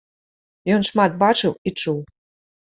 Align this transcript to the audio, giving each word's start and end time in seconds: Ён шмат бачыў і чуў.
Ён 0.75 0.81
шмат 0.89 1.11
бачыў 1.25 1.53
і 1.69 1.75
чуў. 1.83 2.01